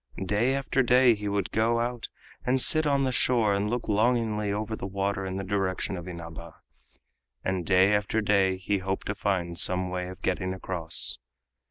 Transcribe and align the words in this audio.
Day 0.25 0.55
after 0.55 0.81
day 0.81 1.13
he 1.13 1.27
would 1.27 1.51
go 1.51 1.79
out 1.79 2.07
and 2.43 2.59
sit 2.59 2.87
on 2.87 3.03
the 3.03 3.11
shore 3.11 3.53
and 3.53 3.69
look 3.69 3.87
longingly 3.87 4.51
over 4.51 4.75
the 4.75 4.87
water 4.87 5.27
in 5.27 5.37
the 5.37 5.43
direction 5.43 5.95
of 5.95 6.07
Inaba, 6.07 6.55
and 7.43 7.67
day 7.67 7.93
after 7.93 8.19
day 8.19 8.57
he 8.57 8.79
hoped 8.79 9.05
to 9.05 9.13
find 9.13 9.59
some 9.59 9.91
way 9.91 10.07
of 10.07 10.23
getting 10.23 10.55
across. 10.55 11.19